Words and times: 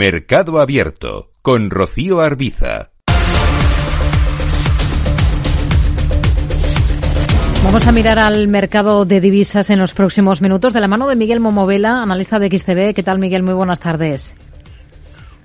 Mercado 0.00 0.60
Abierto 0.60 1.32
con 1.42 1.70
Rocío 1.70 2.20
Arbiza. 2.20 2.92
Vamos 7.64 7.84
a 7.84 7.90
mirar 7.90 8.20
al 8.20 8.46
mercado 8.46 9.04
de 9.04 9.20
divisas 9.20 9.70
en 9.70 9.80
los 9.80 9.94
próximos 9.94 10.40
minutos 10.40 10.72
de 10.72 10.80
la 10.80 10.86
mano 10.86 11.08
de 11.08 11.16
Miguel 11.16 11.40
Momovela, 11.40 12.00
analista 12.00 12.38
de 12.38 12.46
XTB. 12.48 12.94
¿Qué 12.94 13.02
tal, 13.02 13.18
Miguel? 13.18 13.42
Muy 13.42 13.54
buenas 13.54 13.80
tardes. 13.80 14.36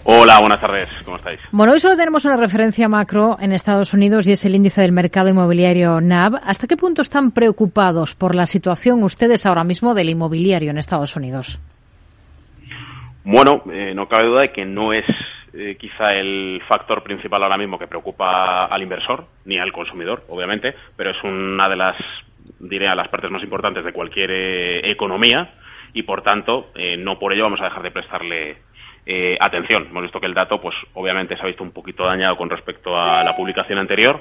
Hola, 0.04 0.40
buenas 0.40 0.62
tardes. 0.62 0.88
¿Cómo 1.04 1.18
estáis? 1.18 1.40
Bueno, 1.52 1.74
hoy 1.74 1.80
solo 1.80 1.98
tenemos 1.98 2.24
una 2.26 2.38
referencia 2.38 2.88
macro 2.88 3.38
en 3.40 3.54
Estados 3.54 3.92
Unidos 3.96 4.28
y 4.28 4.34
es 4.34 4.46
el 4.46 4.54
índice 4.54 4.82
del 4.82 4.92
mercado 4.92 5.30
inmobiliario 5.30 6.00
NAB. 6.00 6.36
¿Hasta 6.44 6.68
qué 6.68 6.78
punto 6.78 7.02
están 7.02 7.32
preocupados 7.32 8.14
por 8.14 8.36
la 8.36 8.46
situación 8.46 9.02
ustedes 9.02 9.48
ahora 9.48 9.64
mismo 9.64 9.96
del 9.96 10.12
inmobiliario 10.12 10.70
en 10.70 10.78
Estados 10.78 11.16
Unidos? 11.16 11.60
Bueno, 13.26 13.64
eh, 13.72 13.94
no 13.96 14.10
cabe 14.10 14.28
duda 14.28 14.42
de 14.42 14.52
que 14.52 14.66
no 14.66 14.92
es 14.92 15.06
eh, 15.54 15.78
quizá 15.80 16.14
el 16.14 16.62
factor 16.68 17.04
principal 17.04 17.42
ahora 17.42 17.58
mismo 17.58 17.80
que 17.80 17.88
preocupa 17.88 18.66
al 18.66 18.82
inversor 18.82 19.28
ni 19.46 19.58
al 19.58 19.72
consumidor, 19.72 20.26
obviamente, 20.28 20.76
pero 20.98 21.12
es 21.12 21.24
una 21.24 21.70
de 21.70 21.78
las, 21.78 21.96
diría, 22.60 22.94
las 22.96 23.08
partes 23.08 23.32
más 23.32 23.42
importantes 23.42 23.86
de 23.86 23.94
cualquier 23.94 24.30
eh, 24.32 24.92
economía 24.92 25.54
y, 25.94 26.04
por 26.04 26.22
tanto, 26.22 26.72
no 26.98 27.20
por 27.20 27.32
ello 27.32 27.44
vamos 27.44 27.62
a 27.62 27.66
dejar 27.66 27.84
de 27.84 27.92
prestarle 27.92 28.58
atención. 29.40 29.86
Hemos 29.92 30.02
visto 30.02 30.20
que 30.20 30.26
el 30.26 30.34
dato, 30.34 30.60
pues, 30.60 30.76
obviamente 30.96 31.38
se 31.38 31.44
ha 31.44 31.46
visto 31.46 31.64
un 31.64 31.72
poquito 31.72 32.04
dañado 32.04 32.36
con 32.36 32.50
respecto 32.50 33.00
a 33.00 33.24
la 33.24 33.36
publicación 33.36 33.78
anterior, 33.78 34.20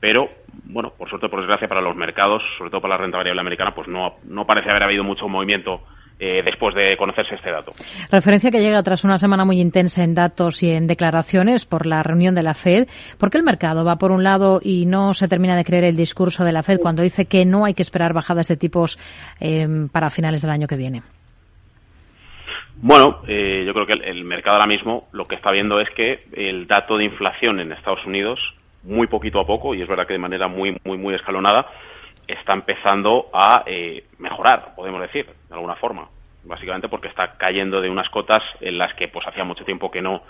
pero 0.00 0.28
bueno, 0.64 0.92
por 0.98 1.08
suerte, 1.08 1.30
por 1.30 1.40
desgracia, 1.40 1.66
para 1.66 1.80
los 1.80 1.96
mercados, 1.96 2.42
sobre 2.58 2.70
todo 2.70 2.82
para 2.82 2.96
la 2.96 3.00
renta 3.02 3.16
variable 3.16 3.40
americana, 3.40 3.74
pues 3.74 3.88
no, 3.88 4.16
no 4.24 4.46
parece 4.46 4.68
haber 4.68 4.82
habido 4.82 5.02
mucho 5.02 5.28
movimiento 5.28 5.80
eh, 6.20 6.42
después 6.44 6.76
de 6.76 6.96
conocerse 6.96 7.34
este 7.34 7.50
dato. 7.50 7.72
Referencia 8.08 8.52
que 8.52 8.60
llega 8.60 8.80
tras 8.84 9.02
una 9.02 9.18
semana 9.18 9.44
muy 9.44 9.60
intensa 9.60 10.04
en 10.04 10.14
datos 10.14 10.62
y 10.62 10.70
en 10.70 10.86
declaraciones 10.86 11.66
por 11.66 11.86
la 11.86 12.04
reunión 12.04 12.36
de 12.36 12.42
la 12.44 12.54
Fed. 12.54 12.86
¿Por 13.18 13.30
qué 13.30 13.38
el 13.38 13.42
mercado 13.42 13.84
va 13.84 13.96
por 13.96 14.12
un 14.12 14.22
lado 14.22 14.60
y 14.62 14.86
no 14.86 15.12
se 15.12 15.26
termina 15.26 15.56
de 15.56 15.64
creer 15.64 15.82
el 15.82 15.96
discurso 15.96 16.44
de 16.44 16.52
la 16.52 16.62
Fed 16.62 16.78
cuando 16.78 17.02
dice 17.02 17.24
que 17.24 17.44
no 17.44 17.64
hay 17.64 17.74
que 17.74 17.82
esperar 17.82 18.12
bajadas 18.12 18.46
de 18.46 18.56
tipos 18.56 18.96
eh, 19.40 19.66
para 19.90 20.08
finales 20.08 20.40
del 20.42 20.52
año 20.52 20.68
que 20.68 20.76
viene? 20.76 21.02
Bueno, 22.76 23.22
eh, 23.26 23.64
yo 23.66 23.74
creo 23.74 23.86
que 23.86 23.94
el, 23.94 24.24
mercado 24.24 24.56
ahora 24.56 24.68
mismo 24.68 25.08
lo 25.10 25.26
que 25.26 25.34
está 25.34 25.50
viendo 25.50 25.80
es 25.80 25.90
que 25.90 26.26
el 26.32 26.68
dato 26.68 26.96
de 26.96 27.04
inflación 27.04 27.58
en 27.58 27.72
Estados 27.72 28.06
Unidos, 28.06 28.38
muy 28.84 29.08
poquito 29.08 29.40
a 29.40 29.46
poco, 29.46 29.74
y 29.74 29.82
es 29.82 29.88
verdad 29.88 30.06
que 30.06 30.12
de 30.12 30.20
manera 30.20 30.46
muy, 30.46 30.76
muy, 30.84 30.96
muy 30.96 31.14
escalonada, 31.14 31.66
está 32.28 32.52
empezando 32.52 33.30
a 33.32 33.64
mejorar, 34.18 34.33
podemos 34.76 35.00
decir, 35.00 35.26
de 35.26 35.54
alguna 35.54 35.76
forma 35.76 36.08
básicamente 36.44 36.88
porque 36.88 37.08
está 37.08 37.36
cayendo 37.38 37.80
de 37.80 37.88
unas 37.88 38.08
cotas 38.10 38.42
en 38.60 38.78
las 38.78 38.92
que 38.94 39.08
pues 39.08 39.26
hacía 39.26 39.44
mucho 39.44 39.64
tiempo 39.64 39.90
que 39.90 40.02
no 40.02 40.22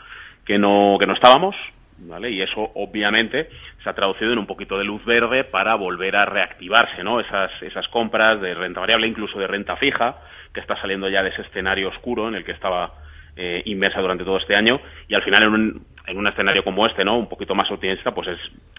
que 0.44 0.58
no 0.58 0.96
que 0.98 1.06
no 1.06 1.14
estábamos 1.14 1.56
¿Vale? 1.96 2.30
Y 2.30 2.42
eso 2.42 2.72
obviamente 2.74 3.48
se 3.82 3.88
ha 3.88 3.92
traducido 3.92 4.32
en 4.32 4.38
un 4.38 4.46
poquito 4.46 4.76
de 4.76 4.84
luz 4.84 5.04
verde 5.04 5.44
para 5.44 5.76
volver 5.76 6.16
a 6.16 6.24
reactivarse, 6.24 7.04
¿no? 7.04 7.20
Esas, 7.20 7.50
esas 7.62 7.86
compras 7.88 8.40
de 8.40 8.52
renta 8.52 8.80
variable, 8.80 9.06
incluso 9.06 9.38
de 9.38 9.46
renta 9.46 9.76
fija, 9.76 10.16
que 10.52 10.58
está 10.58 10.76
saliendo 10.76 11.08
ya 11.08 11.22
de 11.22 11.28
ese 11.28 11.42
escenario 11.42 11.90
oscuro 11.90 12.26
en 12.26 12.34
el 12.34 12.44
que 12.44 12.50
estaba 12.50 12.94
eh, 13.36 13.62
inmersa 13.66 14.00
durante 14.00 14.24
todo 14.24 14.38
este 14.38 14.56
año. 14.56 14.80
Y 15.06 15.14
al 15.14 15.22
final, 15.22 15.44
en 15.44 15.48
un, 15.50 15.86
en 16.06 16.18
un 16.18 16.26
escenario 16.26 16.64
como 16.64 16.84
este, 16.84 17.04
¿no? 17.04 17.16
Un 17.16 17.28
poquito 17.28 17.54
más 17.54 17.70
optimista, 17.70 18.12
pues 18.12 18.26
es 18.26 18.38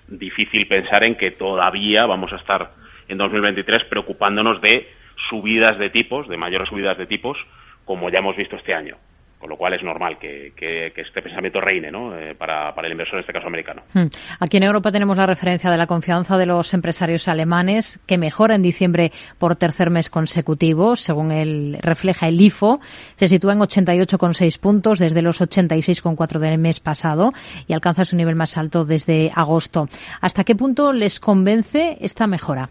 difícil 0.09 0.67
pensar 0.67 1.05
en 1.05 1.15
que 1.15 1.31
todavía 1.31 2.05
vamos 2.05 2.33
a 2.33 2.35
estar 2.35 2.73
en 3.07 3.17
2023 3.17 3.85
preocupándonos 3.85 4.59
de 4.59 4.89
subidas 5.29 5.77
de 5.77 5.89
tipos, 5.89 6.27
de 6.27 6.37
mayores 6.37 6.69
subidas 6.69 6.97
de 6.97 7.07
tipos, 7.07 7.37
como 7.85 8.09
ya 8.09 8.19
hemos 8.19 8.35
visto 8.35 8.55
este 8.55 8.73
año. 8.73 8.97
Con 9.39 9.49
lo 9.49 9.57
cual 9.57 9.73
es 9.73 9.83
normal 9.83 10.17
que, 10.17 10.53
este 10.95 11.21
pensamiento 11.21 11.61
reine 11.61 11.91
¿no? 11.91 12.17
Eh, 12.17 12.33
para, 12.33 12.73
el 12.75 12.91
inversor, 12.91 13.15
en 13.15 13.19
este 13.19 13.33
caso 13.33 13.45
americano. 13.45 13.83
Hmm. 13.93 14.07
Aquí 14.39 14.57
en 14.57 14.63
Europa 14.63 14.91
tenemos 14.91 15.17
la 15.17 15.25
referencia 15.25 15.69
de 15.69 15.77
la 15.77 15.85
confianza 15.85 16.37
de 16.37 16.47
los 16.47 16.73
empresarios 16.73 17.27
alemanes, 17.27 17.99
que 18.07 18.17
mejora 18.17 18.55
en 18.55 18.63
diciembre 18.63 19.11
por 19.37 19.55
tercer 19.55 19.91
mes 19.91 20.09
consecutivo, 20.09 20.95
según 20.95 21.31
el, 21.31 21.77
refleja 21.81 22.27
el 22.27 22.41
IFO. 22.41 22.79
Se 23.17 23.27
sitúa 23.27 23.53
en 23.53 23.59
88,6 23.59 24.59
puntos 24.59 24.97
desde 24.97 25.21
los 25.21 25.41
86,4 25.41 26.39
del 26.39 26.57
mes 26.57 26.79
pasado 26.79 27.31
y 27.67 27.73
alcanza 27.73 28.05
su 28.05 28.15
nivel 28.15 28.35
más 28.35 28.57
alto 28.57 28.83
desde 28.83 29.31
agosto. 29.35 29.87
¿Hasta 30.21 30.43
qué 30.43 30.55
punto 30.55 30.91
les 30.91 31.19
convence 31.19 31.97
esta 31.99 32.25
mejora? 32.25 32.69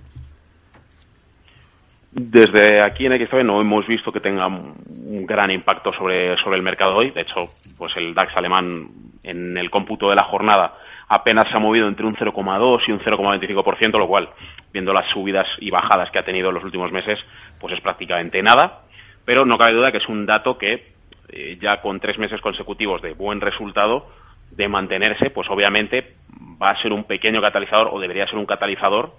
Desde 2.16 2.80
aquí 2.80 3.06
en 3.06 3.26
XTB 3.26 3.42
no 3.42 3.60
hemos 3.60 3.88
visto 3.88 4.12
que 4.12 4.20
tenga 4.20 4.46
un 4.46 5.26
gran 5.26 5.50
impacto 5.50 5.92
sobre, 5.92 6.36
sobre 6.36 6.56
el 6.56 6.62
mercado 6.62 6.94
hoy. 6.94 7.10
De 7.10 7.22
hecho, 7.22 7.50
pues 7.76 7.96
el 7.96 8.14
DAX 8.14 8.36
alemán 8.36 8.88
en 9.24 9.58
el 9.58 9.68
cómputo 9.68 10.08
de 10.08 10.14
la 10.14 10.22
jornada 10.22 10.74
apenas 11.08 11.48
se 11.50 11.56
ha 11.56 11.60
movido 11.60 11.88
entre 11.88 12.06
un 12.06 12.14
0,2 12.14 12.82
y 12.86 12.92
un 12.92 13.00
0,25%, 13.00 13.98
lo 13.98 14.06
cual, 14.06 14.28
viendo 14.72 14.92
las 14.92 15.08
subidas 15.10 15.48
y 15.58 15.70
bajadas 15.70 16.12
que 16.12 16.20
ha 16.20 16.24
tenido 16.24 16.50
en 16.50 16.54
los 16.54 16.62
últimos 16.62 16.92
meses, 16.92 17.18
pues 17.58 17.74
es 17.74 17.80
prácticamente 17.80 18.40
nada. 18.44 18.82
Pero 19.24 19.44
no 19.44 19.58
cabe 19.58 19.74
duda 19.74 19.90
que 19.90 19.98
es 19.98 20.08
un 20.08 20.24
dato 20.24 20.56
que 20.56 20.92
eh, 21.30 21.58
ya 21.60 21.80
con 21.80 21.98
tres 21.98 22.16
meses 22.18 22.40
consecutivos 22.40 23.02
de 23.02 23.14
buen 23.14 23.40
resultado, 23.40 24.06
de 24.52 24.68
mantenerse, 24.68 25.30
pues 25.30 25.50
obviamente 25.50 26.14
va 26.62 26.70
a 26.70 26.80
ser 26.80 26.92
un 26.92 27.04
pequeño 27.04 27.40
catalizador 27.40 27.88
o 27.92 27.98
debería 27.98 28.28
ser 28.28 28.38
un 28.38 28.46
catalizador 28.46 29.14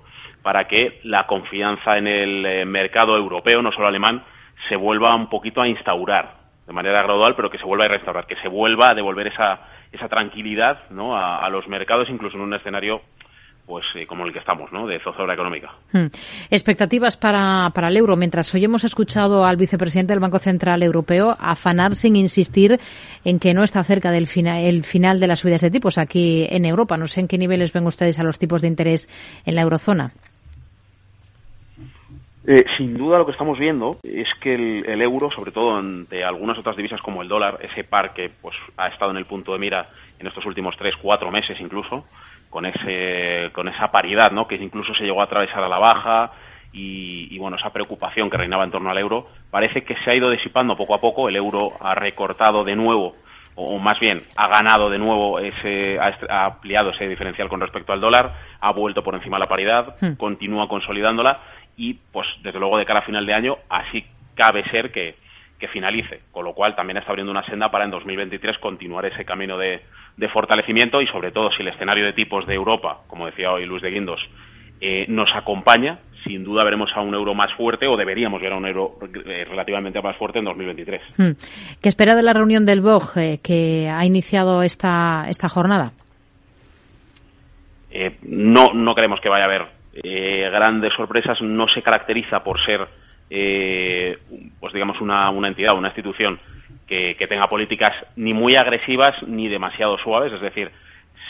para 0.46 0.68
que 0.68 1.00
la 1.02 1.26
confianza 1.26 1.98
en 1.98 2.06
el 2.06 2.46
eh, 2.46 2.66
mercado 2.66 3.18
europeo, 3.18 3.64
no 3.64 3.72
solo 3.72 3.88
alemán, 3.88 4.24
se 4.70 4.76
vuelva 4.76 5.16
un 5.16 5.28
poquito 5.28 5.60
a 5.60 5.68
instaurar 5.68 6.36
de 6.68 6.72
manera 6.72 7.02
gradual, 7.02 7.34
pero 7.36 7.50
que 7.50 7.58
se 7.58 7.66
vuelva 7.66 7.86
a 7.86 7.88
restaurar, 7.88 8.28
que 8.28 8.36
se 8.36 8.48
vuelva 8.48 8.92
a 8.92 8.94
devolver 8.94 9.26
esa, 9.26 9.62
esa 9.92 10.08
tranquilidad 10.08 10.84
a, 10.92 11.50
los 11.50 11.68
mercados, 11.68 12.12
incluso 12.12 12.38
en 12.38 12.44
un 12.44 12.54
escenario 12.54 13.02
pues 13.66 13.86
eh, 13.96 14.06
como 14.06 14.24
el 14.24 14.34
que 14.34 14.38
estamos, 14.38 14.72
¿no? 14.72 14.86
de 14.86 15.00
zozobra 15.00 15.34
económica. 15.34 15.74
Hmm. 15.92 16.06
Expectativas 16.52 17.18
para, 17.18 17.72
el 17.76 17.98
euro. 17.98 18.16
Mientras 18.16 18.54
hoy 18.54 18.66
hemos 18.66 18.84
escuchado 18.84 19.46
al 19.46 19.58
vicepresidente 19.58 20.14
del 20.14 20.20
Banco 20.20 20.38
Central 20.38 20.84
Europeo 20.84 21.36
afanar 21.40 21.96
sin 21.96 22.16
insistir 22.16 22.80
en 23.24 23.40
que 23.40 23.56
no 23.56 23.64
está 23.64 23.84
cerca 23.84 24.12
del 24.12 24.30
el 24.36 24.84
final 24.84 25.20
de 25.20 25.26
las 25.26 25.40
subidas 25.40 25.62
de 25.62 25.72
tipos 25.72 25.98
aquí 25.98 26.46
en 26.48 26.66
Europa. 26.66 26.98
No 26.98 27.08
sé 27.08 27.22
en 27.22 27.28
qué 27.28 27.40
niveles 27.40 27.74
ven 27.74 27.88
ustedes 27.88 28.20
a 28.20 28.24
los 28.24 28.38
tipos 28.38 28.62
de 28.62 28.68
interés 28.68 29.10
en 29.44 29.56
la 29.56 29.64
eurozona. 29.64 30.14
Eh, 32.48 32.64
sin 32.78 32.96
duda 32.96 33.18
lo 33.18 33.26
que 33.26 33.32
estamos 33.32 33.58
viendo 33.58 33.98
es 34.04 34.28
que 34.40 34.54
el, 34.54 35.02
euro, 35.02 35.32
sobre 35.32 35.52
todo 35.52 35.78
ante 35.78 36.24
algunas 36.24 36.58
otras 36.58 36.76
divisas 36.76 37.02
como 37.02 37.24
el 37.24 37.28
dólar, 37.28 37.58
ese 37.62 37.84
par 37.84 38.14
que 38.14 38.30
pues, 38.30 38.56
ha 38.78 38.88
estado 38.88 39.12
en 39.12 39.18
el 39.18 39.26
punto 39.26 39.54
de 39.54 39.60
mira 39.60 39.90
en 40.20 40.28
estos 40.28 40.46
últimos 40.46 40.78
tres, 40.78 40.96
cuatro 41.02 41.32
meses 41.32 41.60
incluso, 41.60 42.06
con, 42.52 42.68
ese, 42.68 43.50
con 43.52 43.68
esa 43.68 43.92
paridad, 43.92 44.32
¿no? 44.32 44.48
que 44.48 44.56
incluso 44.56 44.94
se 44.94 45.06
llegó 45.06 45.22
a 45.22 45.26
atravesar 45.26 45.64
a 45.64 45.68
la 45.68 45.80
baja 45.80 46.32
y, 46.72 47.38
bueno, 47.38 47.56
esa 47.56 47.72
preocupación 47.72 48.30
que 48.30 48.36
reinaba 48.36 48.66
en 48.66 48.72
torno 48.72 48.90
al 48.90 48.98
euro, 48.98 49.30
parece 49.50 49.86
que 49.86 49.96
se 49.96 50.12
ha 50.12 50.16
ido 50.16 50.30
disipando 50.30 50.76
poco 50.76 50.94
a 50.94 51.00
poco, 51.00 51.30
el 51.30 51.38
euro 51.38 51.72
ha 51.80 51.96
recortado 51.96 52.66
de 52.66 52.76
nuevo 52.76 53.16
o 53.56 53.80
más 53.80 53.98
bien 54.00 54.24
ha 54.36 54.50
ganado 54.50 54.90
de 54.90 55.00
nuevo 55.00 55.40
ese, 55.40 55.98
ha, 55.98 56.46
ampliado 56.46 56.90
ese 56.92 57.08
diferencial 57.08 57.48
con 57.48 57.62
respecto 57.62 57.94
al 57.94 58.02
dólar, 58.02 58.36
ha 58.60 58.72
vuelto 58.74 59.04
por 59.04 59.16
encima 59.16 59.38
de 59.38 59.42
la 59.42 59.48
paridad, 59.48 59.96
hmm. 60.02 60.16
continúa 60.16 60.68
consolidándola 60.68 61.40
y 61.78 61.96
pues 62.12 62.28
desde 62.42 62.60
luego 62.60 62.78
de 62.78 62.86
cara 62.86 63.00
a 63.00 63.04
final 63.04 63.26
de 63.26 63.34
año 63.34 63.58
así 63.70 64.06
cabe 64.36 64.64
ser 64.70 64.92
que, 64.92 65.16
finalice, 65.74 66.20
con 66.32 66.46
lo 66.46 66.54
cual 66.54 66.76
también 66.76 66.98
está 66.98 67.10
abriendo 67.10 67.32
una 67.32 67.44
senda 67.44 67.72
para 67.72 67.86
en 67.86 67.90
2023 67.90 68.60
continuar 68.60 69.04
ese 69.08 69.26
camino 69.26 69.58
de, 69.58 69.82
fortalecimiento 70.32 71.02
y 71.02 71.08
sobre 71.08 71.32
todo 71.32 71.52
si 71.52 71.64
el 71.64 71.70
escenario 71.70 72.06
de 72.06 72.14
tipos 72.14 72.46
de 72.46 72.54
Europa, 72.54 73.00
como 73.08 73.26
decía 73.26 73.52
hoy 73.52 73.66
Luis 73.66 73.82
de 73.82 73.90
Guindos, 73.90 74.22
eh, 74.80 75.08
nos 75.10 75.34
acompaña, 75.34 76.02
sin 76.24 76.44
duda 76.44 76.64
veremos 76.64 76.92
a 76.94 77.02
un 77.02 77.16
euro 77.16 77.34
más 77.34 77.52
fuerte 77.54 77.88
o 77.88 77.98
deberíamos 77.98 78.40
ver 78.40 78.54
a 78.54 78.58
un 78.58 78.68
euro 78.68 79.00
eh, 79.26 79.44
relativamente 79.50 80.00
más 80.04 80.16
fuerte 80.18 80.38
en 80.38 80.46
2023. 80.46 81.02
Hmm. 81.18 81.32
¿Qué 81.82 81.90
espera 81.90 82.14
de 82.14 82.22
la 82.22 82.34
reunión 82.34 82.68
del 82.68 82.82
BOG 82.82 83.18
eh, 83.18 83.40
que 83.42 83.90
ha 83.90 84.06
iniciado 84.06 84.62
esta, 84.62 85.26
esta 85.30 85.50
jornada? 85.50 85.94
no, 88.22 88.74
no 88.74 88.94
creemos 88.94 89.22
que 89.22 89.30
vaya 89.30 89.46
a 89.46 89.48
haber 89.48 89.75
eh, 90.04 90.50
grandes 90.52 90.94
sorpresas, 90.94 91.42
no 91.42 91.68
se 91.68 91.82
caracteriza 91.82 92.44
por 92.44 92.60
ser, 92.64 92.88
eh, 93.30 94.18
pues 94.60 94.74
digamos, 94.74 95.00
una, 95.02 95.30
una 95.30 95.48
entidad, 95.48 95.78
una 95.78 95.88
institución 95.90 96.40
que, 96.88 97.28
tenga 97.28 97.48
políticas 97.48 97.92
ni 98.16 98.34
muy 98.34 98.56
agresivas 98.56 99.22
ni 99.24 99.48
demasiado 99.48 99.98
suaves, 99.98 100.34
es 100.34 100.42
decir, 100.42 100.72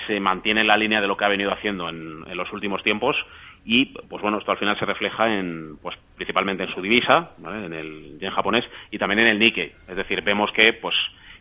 se 0.07 0.19
mantiene 0.19 0.61
en 0.61 0.67
la 0.67 0.77
línea 0.77 1.01
de 1.01 1.07
lo 1.07 1.15
que 1.15 1.25
ha 1.25 1.29
venido 1.29 1.51
haciendo 1.51 1.89
en, 1.89 2.25
los 2.35 2.51
últimos 2.51 2.83
tiempos 2.83 3.15
y 3.63 3.85
pues 3.85 4.21
bueno 4.21 4.37
esto 4.37 4.51
al 4.51 4.57
final 4.57 4.77
se 4.77 4.85
refleja 4.85 5.33
en 5.33 5.77
pues 5.81 5.97
principalmente 6.15 6.63
en 6.63 6.69
su 6.69 6.81
divisa 6.81 7.31
en 7.39 7.73
el 7.73 8.19
yen 8.19 8.31
japonés 8.31 8.65
y 8.91 8.97
también 8.97 9.19
en 9.19 9.27
el 9.27 9.39
Nikkei. 9.39 9.71
Es 9.87 9.95
decir 9.95 10.21
vemos 10.21 10.51
que 10.51 10.73
pues 10.73 10.95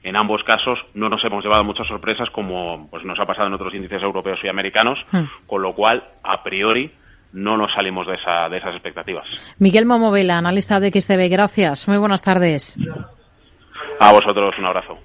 en 0.04 0.14
ambos 0.14 0.44
casos 0.44 0.78
no 0.94 1.08
nos 1.08 1.24
hemos 1.24 1.42
llevado 1.42 1.64
muchas 1.64 1.88
sorpresas 1.88 2.30
como 2.30 2.88
pues 2.90 3.04
nos 3.04 3.18
ha 3.18 3.26
pasado 3.26 3.48
en 3.48 3.54
otros 3.54 3.74
índices 3.74 4.02
europeos 4.02 4.38
y 4.44 4.48
americanos 4.48 5.04
hmm. 5.10 5.24
con 5.46 5.62
lo 5.62 5.74
cual 5.74 6.04
a 6.22 6.44
priori 6.44 6.92
no 7.34 7.56
nos 7.56 7.72
salimos 7.72 8.06
de, 8.06 8.14
esa, 8.14 8.48
de 8.48 8.58
esas 8.58 8.74
expectativas. 8.74 9.26
Miguel 9.58 9.84
Momovela, 9.84 10.38
analista 10.38 10.80
de 10.80 10.90
XTB, 10.90 11.28
gracias. 11.28 11.86
Muy 11.88 11.98
buenas 11.98 12.22
tardes. 12.22 12.76
A 14.00 14.12
vosotros 14.12 14.54
un 14.58 14.66
abrazo. 14.66 14.98